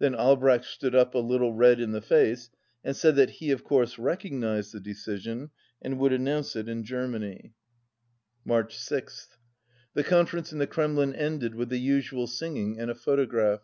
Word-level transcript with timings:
Then 0.00 0.14
Albrecht 0.14 0.66
stood 0.66 0.94
up, 0.94 1.14
a 1.14 1.18
little 1.18 1.54
red 1.54 1.80
in 1.80 1.92
the 1.92 2.02
face, 2.02 2.50
and 2.84 2.94
said 2.94 3.16
that 3.16 3.30
he, 3.40 3.50
of 3.50 3.64
course, 3.64 3.98
recognized 3.98 4.74
the 4.74 4.80
decision 4.80 5.48
and 5.80 5.98
would 5.98 6.12
announce 6.12 6.54
it 6.56 6.68
in 6.68 6.84
Germany,• 6.84 7.54
319 8.44 8.44
March 8.44 8.76
6th. 8.76 9.38
The 9.94 10.04
conference 10.04 10.52
in 10.52 10.58
the 10.58 10.66
Kremlin 10.66 11.14
ended 11.14 11.54
with 11.54 11.70
the 11.70 11.80
usual 11.80 12.26
singing 12.26 12.78
and 12.78 12.90
a 12.90 12.94
photograph. 12.94 13.62